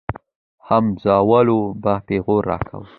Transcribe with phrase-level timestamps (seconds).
[0.67, 2.89] همزولو به پيغور راکاوه.